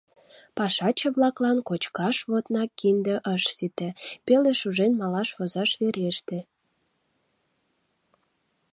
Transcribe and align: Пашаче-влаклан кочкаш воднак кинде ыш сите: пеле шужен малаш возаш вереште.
Пашаче-влаклан 0.57 1.57
кочкаш 1.67 2.17
воднак 2.29 2.69
кинде 2.79 3.15
ыш 3.33 3.43
сите: 3.55 3.89
пеле 4.25 4.51
шужен 4.59 4.91
малаш 5.01 5.29
возаш 5.37 5.71
вереште. 5.79 6.39